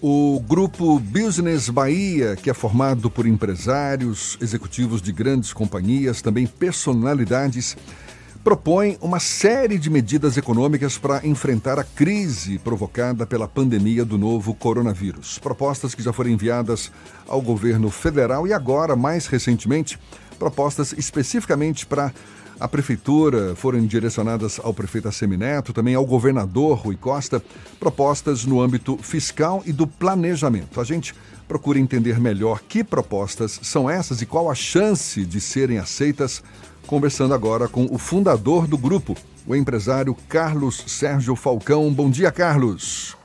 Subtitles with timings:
[0.00, 7.76] O grupo Business Bahia, que é formado por empresários, executivos de grandes companhias, também personalidades,
[8.44, 14.54] propõe uma série de medidas econômicas para enfrentar a crise provocada pela pandemia do novo
[14.54, 15.36] coronavírus.
[15.40, 16.92] Propostas que já foram enviadas
[17.26, 19.98] ao governo federal e agora, mais recentemente,
[20.38, 22.12] propostas especificamente para
[22.60, 27.42] a prefeitura foram direcionadas ao prefeito Assemineto, também ao governador Rui Costa,
[27.78, 30.80] propostas no âmbito fiscal e do planejamento.
[30.80, 31.14] A gente
[31.46, 36.42] procura entender melhor que propostas são essas e qual a chance de serem aceitas,
[36.86, 39.16] conversando agora com o fundador do grupo,
[39.46, 41.92] o empresário Carlos Sérgio Falcão.
[41.92, 43.17] Bom dia, Carlos.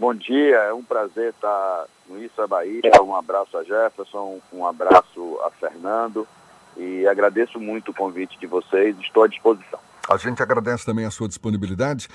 [0.00, 2.80] Bom dia, é um prazer estar no Isso é Bahia.
[3.04, 6.26] Um abraço a Jefferson, um abraço a Fernando
[6.74, 9.78] e agradeço muito o convite de vocês, estou à disposição.
[10.10, 12.08] A gente agradece também a sua disponibilidade.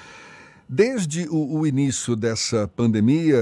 [0.68, 3.38] Desde o, o início dessa pandemia,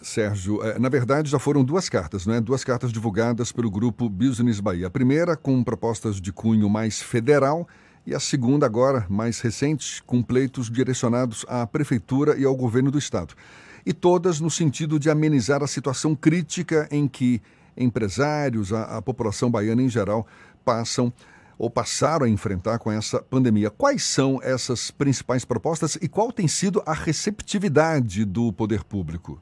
[0.00, 2.40] Sérgio, é, na verdade já foram duas cartas, né?
[2.40, 4.86] Duas cartas divulgadas pelo grupo Business Bahia.
[4.86, 7.68] A primeira com propostas de cunho mais federal
[8.06, 12.98] e a segunda agora, mais recente, com pleitos direcionados à prefeitura e ao governo do
[12.98, 13.34] estado.
[13.86, 17.42] E todas no sentido de amenizar a situação crítica em que
[17.76, 20.26] empresários, a, a população baiana em geral,
[20.64, 21.12] passam
[21.58, 23.70] ou passaram a enfrentar com essa pandemia.
[23.70, 29.40] Quais são essas principais propostas e qual tem sido a receptividade do poder público?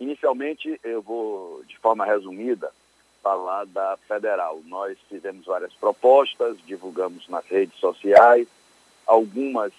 [0.00, 2.70] Inicialmente, eu vou, de forma resumida,
[3.22, 4.60] falar da federal.
[4.66, 8.46] Nós fizemos várias propostas, divulgamos nas redes sociais,
[9.06, 9.72] algumas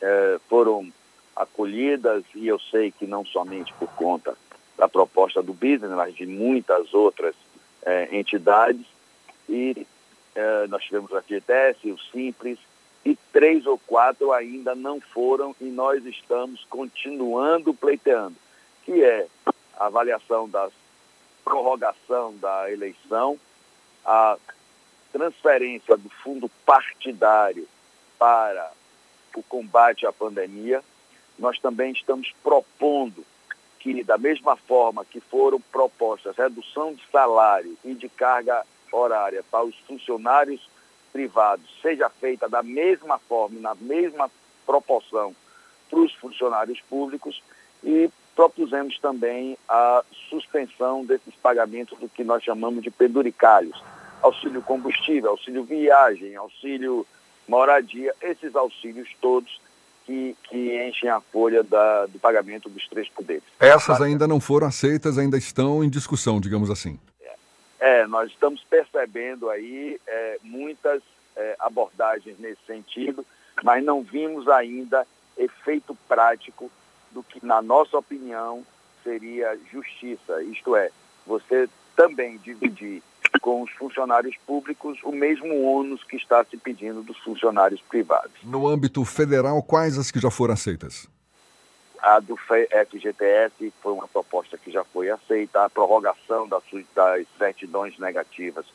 [0.00, 0.92] eh, foram
[1.36, 4.36] acolhidas e eu sei que não somente por conta
[4.76, 7.34] da proposta do business, mas de muitas outras
[7.82, 8.84] eh, entidades
[9.48, 9.86] e
[10.34, 12.58] eh, nós tivemos a FGTS, o Simples,
[13.04, 18.34] e três ou quatro ainda não foram e nós estamos continuando pleiteando,
[18.84, 19.26] que é
[19.76, 20.68] a avaliação da
[21.44, 23.38] prorrogação da eleição,
[24.04, 24.36] a
[25.12, 27.68] transferência do fundo partidário
[28.18, 28.72] para
[29.36, 30.82] o combate à pandemia.
[31.38, 33.24] Nós também estamos propondo
[33.78, 39.64] que, da mesma forma que foram propostas redução de salário e de carga horária para
[39.64, 40.68] os funcionários
[41.12, 44.30] privados seja feita da mesma forma, na mesma
[44.66, 45.34] proporção
[45.88, 47.42] para os funcionários públicos
[47.82, 53.82] e propusemos também a suspensão desses pagamentos do que nós chamamos de penduricalhos,
[54.20, 57.06] auxílio combustível, auxílio viagem, auxílio
[57.48, 59.60] moradia, esses auxílios todos
[60.06, 63.42] que, que enchem a folha da, do pagamento dos três poderes.
[63.58, 66.98] Essas ainda não foram aceitas, ainda estão em discussão, digamos assim.
[67.78, 71.02] É, nós estamos percebendo aí é, muitas
[71.36, 73.26] é, abordagens nesse sentido,
[73.62, 75.06] mas não vimos ainda
[75.36, 76.70] efeito prático
[77.10, 78.64] do que, na nossa opinião,
[79.04, 80.42] seria justiça.
[80.44, 80.90] Isto é,
[81.26, 83.02] você também dividir
[83.40, 88.32] com os funcionários públicos o mesmo ônus que está se pedindo dos funcionários privados.
[88.42, 91.08] No âmbito federal, quais as que já foram aceitas?
[92.00, 96.62] A do FGTS foi uma proposta que já foi aceita, a prorrogação das,
[96.94, 98.66] das certidões negativas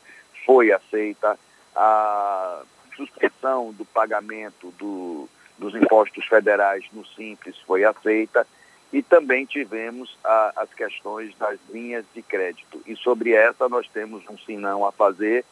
[0.46, 1.38] foi aceita,
[1.76, 2.64] a
[2.96, 8.46] suspensão do pagamento do, dos impostos federais no Simples foi aceita
[8.92, 12.82] e também tivemos a, as questões das linhas de crédito.
[12.86, 15.46] E sobre essa nós temos um sinão a fazer,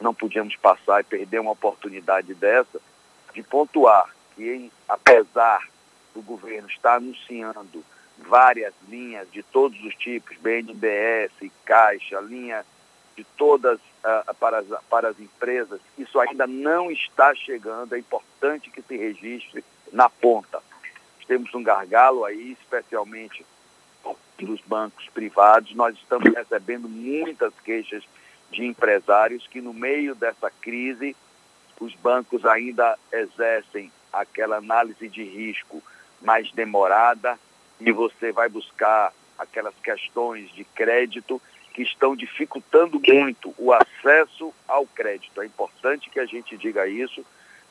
[0.00, 2.80] não podíamos passar e perder uma oportunidade dessa,
[3.34, 5.68] de pontuar que, apesar
[6.14, 7.84] o governo está anunciando
[8.18, 12.64] várias linhas de todos os tipos, BNDES, Caixa, linha
[13.16, 18.70] de todas uh, para, as, para as empresas, isso ainda não está chegando, é importante
[18.70, 20.62] que se registre na ponta.
[21.28, 23.46] Temos um gargalo aí, especialmente
[24.38, 28.02] dos bancos privados, nós estamos recebendo muitas queixas
[28.50, 31.14] de empresários que no meio dessa crise
[31.80, 35.82] os bancos ainda exercem aquela análise de risco
[36.20, 37.38] mais demorada
[37.80, 41.40] e você vai buscar aquelas questões de crédito
[41.72, 45.40] que estão dificultando muito o acesso ao crédito.
[45.40, 47.24] É importante que a gente diga isso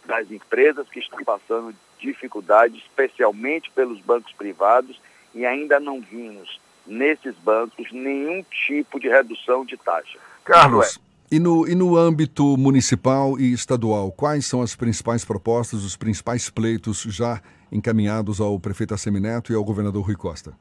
[0.05, 4.99] das empresas que estão passando dificuldade, especialmente pelos bancos privados,
[5.33, 10.17] e ainda não vimos nesses bancos nenhum tipo de redução de taxa.
[10.43, 10.99] Carlos,
[11.29, 16.49] e no, e no âmbito municipal e estadual, quais são as principais propostas, os principais
[16.49, 20.53] pleitos já encaminhados ao prefeito Assemineto e ao governador Rui Costa?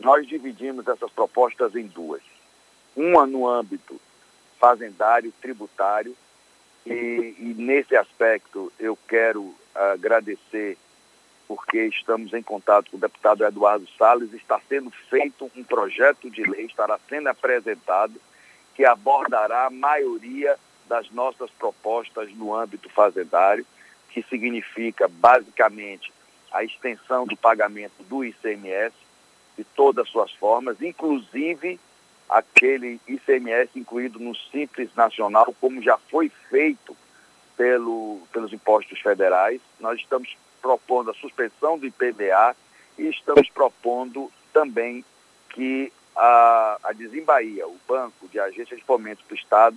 [0.00, 2.22] Nós dividimos essas propostas em duas.
[2.96, 4.00] Uma no âmbito
[4.58, 6.16] fazendário, tributário,
[6.92, 10.76] e, e nesse aspecto eu quero agradecer
[11.46, 16.42] porque estamos em contato com o deputado Eduardo Salles, está sendo feito um projeto de
[16.42, 18.20] lei, estará sendo apresentado,
[18.74, 20.56] que abordará a maioria
[20.86, 23.66] das nossas propostas no âmbito fazendário,
[24.10, 26.12] que significa basicamente
[26.52, 28.94] a extensão do pagamento do ICMS
[29.56, 31.80] de todas as suas formas, inclusive
[32.28, 36.96] aquele ICMS incluído no Simples Nacional, como já foi feito
[37.56, 39.60] pelo, pelos impostos federais.
[39.80, 42.54] Nós estamos propondo a suspensão do IPVA
[42.98, 45.04] e estamos propondo também
[45.50, 49.76] que a, a Desembaía, o Banco de Agência de Fomento do Estado,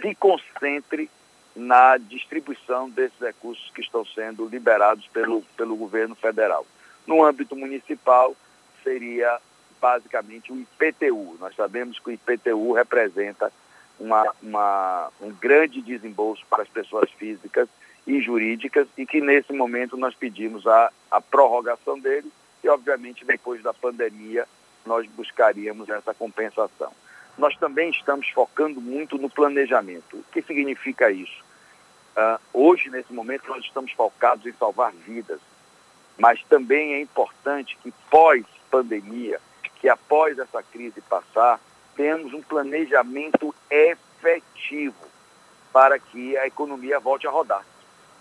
[0.00, 1.10] se concentre
[1.54, 6.64] na distribuição desses recursos que estão sendo liberados pelo, pelo governo federal.
[7.06, 8.36] No âmbito municipal,
[8.82, 9.40] seria
[9.80, 11.36] basicamente o IPTU.
[11.40, 13.52] Nós sabemos que o IPTU representa
[13.98, 17.68] uma, uma, um grande desembolso para as pessoas físicas
[18.06, 22.30] e jurídicas e que nesse momento nós pedimos a, a prorrogação dele
[22.64, 24.46] e obviamente depois da pandemia
[24.84, 26.92] nós buscaríamos essa compensação.
[27.36, 30.16] Nós também estamos focando muito no planejamento.
[30.16, 31.44] O que significa isso?
[32.16, 35.40] Uh, hoje, nesse momento, nós estamos focados em salvar vidas,
[36.18, 39.40] mas também é importante que pós-pandemia,
[39.80, 41.60] que após essa crise passar,
[41.96, 45.08] temos um planejamento efetivo
[45.72, 47.64] para que a economia volte a rodar.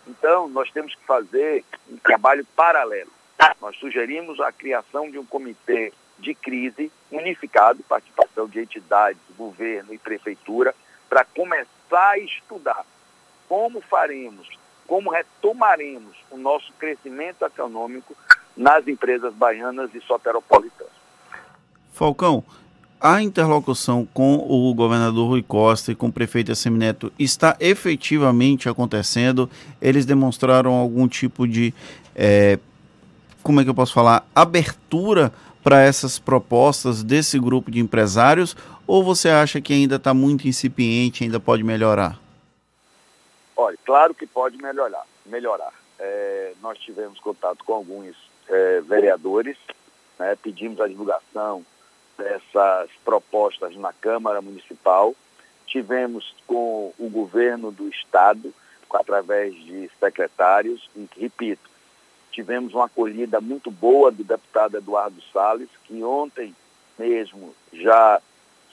[0.07, 3.11] Então, nós temos que fazer um trabalho paralelo.
[3.61, 9.97] Nós sugerimos a criação de um comitê de crise unificado, participação de entidades, governo e
[9.97, 10.73] prefeitura,
[11.07, 12.85] para começar a estudar
[13.47, 14.50] como faremos,
[14.85, 18.15] como retomaremos o nosso crescimento econômico
[18.55, 20.88] nas empresas baianas e soteropolitanas.
[22.00, 22.46] Falcão,
[23.01, 29.50] a interlocução com o governador Rui Costa e com o prefeito Assemineto está efetivamente acontecendo?
[29.81, 31.74] Eles demonstraram algum tipo de,
[32.16, 32.57] é,
[33.44, 38.56] como é que eu posso falar, abertura para essas propostas desse grupo de empresários?
[38.88, 42.18] Ou você acha que ainda está muito incipiente, ainda pode melhorar?
[43.57, 45.06] Olha, claro que pode melhorar.
[45.25, 45.74] melhorar.
[46.00, 48.16] É, nós tivemos contato com alguns
[48.48, 49.57] é, vereadores,
[50.18, 51.66] né, pedimos a divulgação
[52.19, 55.16] dessas propostas na Câmara Municipal.
[55.66, 58.54] Tivemos com o governo do Estado,
[58.92, 61.69] através de secretários, e, repito,
[62.31, 66.54] tivemos uma acolhida muito boa do deputado Eduardo Salles, que ontem
[66.98, 68.22] mesmo já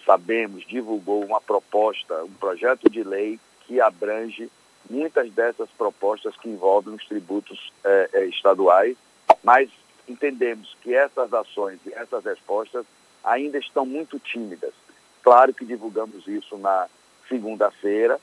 [0.05, 4.51] sabemos, divulgou uma proposta, um projeto de lei que abrange
[4.89, 8.97] muitas dessas propostas que envolvem os tributos eh, estaduais,
[9.43, 9.69] mas
[10.09, 12.87] entendemos que essas ações e essas respostas
[13.27, 14.73] ainda estão muito tímidas.
[15.23, 16.89] Claro que divulgamos isso na
[17.29, 18.21] segunda-feira,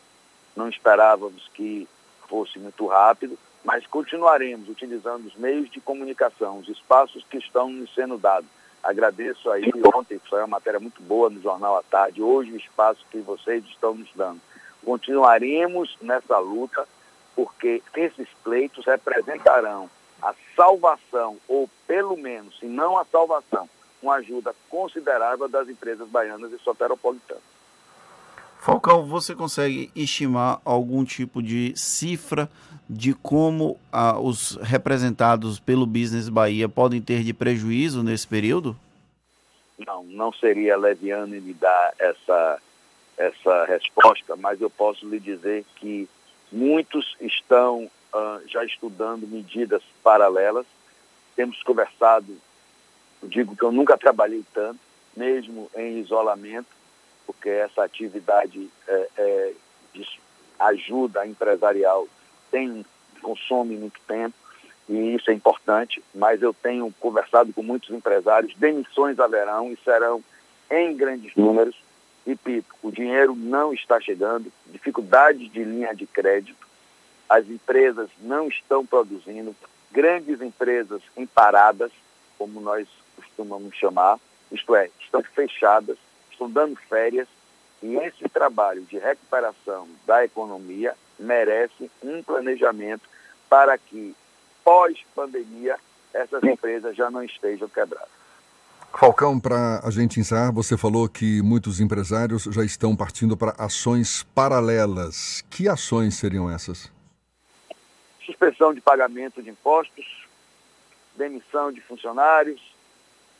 [0.56, 1.88] não esperávamos que
[2.30, 7.94] fosse muito rápido, mas continuaremos utilizando os meios de comunicação, os espaços que estão nos
[7.94, 8.50] sendo dados.
[8.82, 13.06] Agradeço aí, ontem foi uma matéria muito boa no Jornal à Tarde, hoje o espaço
[13.12, 14.42] que vocês estão nos dando.
[14.84, 16.88] Continuaremos nessa luta,
[17.36, 19.90] porque esses pleitos representarão
[20.22, 23.70] a salvação, ou pelo menos, se não a salvação,
[24.04, 27.42] uma ajuda considerável das empresas baianas e soteropolitanas.
[28.60, 32.50] Falcão, você consegue estimar algum tipo de cifra
[32.90, 38.76] de como ah, os representados pelo Business Bahia podem ter de prejuízo nesse período?
[39.86, 42.62] Não, não seria leviano me dar essa,
[43.18, 46.08] essa resposta, mas eu posso lhe dizer que
[46.50, 50.66] muitos estão uh, já estudando medidas paralelas.
[51.36, 52.38] Temos conversado
[53.24, 54.80] eu digo que eu nunca trabalhei tanto,
[55.16, 56.68] mesmo em isolamento,
[57.26, 59.54] porque essa atividade é, é,
[59.94, 60.06] de
[60.60, 62.08] ajuda empresarial
[62.52, 62.86] tem,
[63.22, 64.36] consome muito tempo
[64.90, 70.22] e isso é importante, mas eu tenho conversado com muitos empresários, demissões haverão e serão
[70.70, 71.76] em grandes números.
[72.28, 76.68] Repito, o dinheiro não está chegando, dificuldades de linha de crédito,
[77.30, 79.56] as empresas não estão produzindo,
[79.92, 81.92] grandes empresas em paradas,
[82.38, 84.20] como nós costumamos chamar,
[84.52, 85.98] isto é, estão fechadas,
[86.32, 87.28] estão dando férias,
[87.82, 93.04] e esse trabalho de recuperação da economia merece um planejamento
[93.50, 94.16] para que,
[94.64, 95.78] pós-pandemia,
[96.14, 98.24] essas empresas já não estejam quebradas.
[98.98, 104.24] Falcão, para a gente encerrar, você falou que muitos empresários já estão partindo para ações
[104.36, 105.44] paralelas.
[105.50, 106.92] Que ações seriam essas?
[108.24, 110.06] Suspensão de pagamento de impostos,
[111.18, 112.62] demissão de funcionários,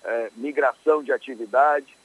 [0.04, 1.98] é, migração de atividade.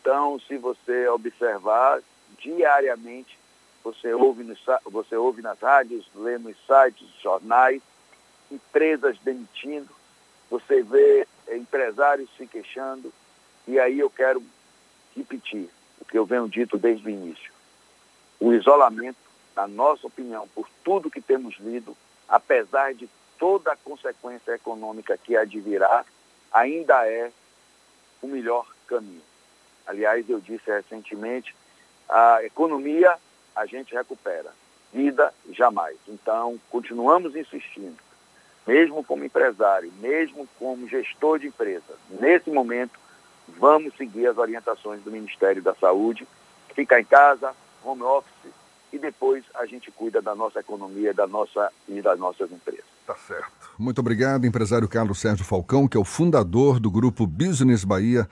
[0.00, 2.00] Então, se você observar
[2.38, 3.38] diariamente,
[3.82, 4.56] você ouve, no,
[4.86, 7.82] você ouve nas rádios, lê nos sites, jornais,
[8.50, 9.88] empresas demitindo,
[10.50, 13.12] você vê empresários se queixando,
[13.66, 14.42] e aí eu quero
[15.16, 15.68] repetir
[16.00, 17.52] o que eu venho dito desde o início.
[18.40, 19.18] O isolamento,
[19.54, 21.96] na nossa opinião, por tudo que temos lido,
[22.28, 23.08] apesar de
[23.38, 26.04] toda a consequência econômica que advirá,
[26.52, 27.30] ainda é
[28.22, 29.22] o melhor caminho.
[29.86, 31.54] Aliás, eu disse recentemente,
[32.08, 33.16] a economia
[33.54, 34.52] a gente recupera,
[34.92, 35.96] vida jamais.
[36.06, 37.98] Então, continuamos insistindo,
[38.66, 42.98] mesmo como empresário, mesmo como gestor de empresa, nesse momento,
[43.48, 46.26] vamos seguir as orientações do Ministério da Saúde,
[46.74, 48.52] ficar em casa, home office,
[48.92, 52.97] e depois a gente cuida da nossa economia da nossa, e das nossas empresas.
[53.08, 53.70] Tá certo.
[53.78, 58.28] Muito obrigado, empresário Carlos Sérgio Falcão, que é o fundador do grupo Business Bahia,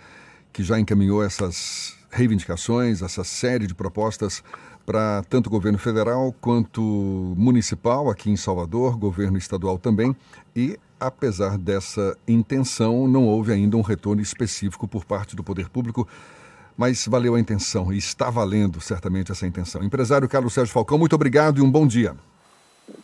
[0.53, 4.45] que já encaminhou essas reivindicações, essa série de propostas
[4.85, 6.83] para tanto o governo federal quanto
[7.39, 10.15] municipal aqui em Salvador, governo estadual também,
[10.55, 16.07] e apesar dessa intenção, não houve ainda um retorno específico por parte do poder público,
[16.77, 19.83] mas valeu a intenção e está valendo certamente essa intenção.
[19.83, 22.15] Empresário Carlos Sérgio Falcão, muito obrigado e um bom dia.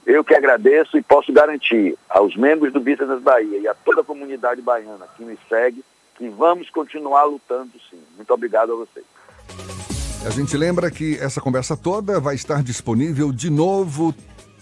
[0.07, 4.05] Eu que agradeço e posso garantir aos membros do Business Bahia e a toda a
[4.05, 5.85] comunidade baiana que me segue
[6.17, 7.99] que vamos continuar lutando sim.
[8.17, 9.05] Muito obrigado a vocês.
[10.25, 14.15] A gente lembra que essa conversa toda vai estar disponível de novo.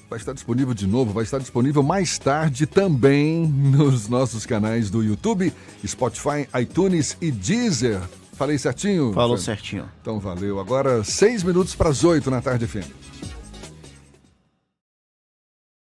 [0.08, 5.04] Vai estar disponível de novo, vai estar disponível mais tarde também nos nossos canais do
[5.04, 5.52] YouTube,
[5.86, 8.00] Spotify, iTunes e Deezer.
[8.32, 9.12] Falei certinho?
[9.12, 9.88] Falou certinho.
[10.00, 10.58] Então valeu.
[10.58, 13.29] Agora, seis minutos para as oito na tarde, FM.